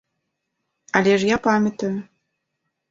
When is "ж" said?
1.21-1.31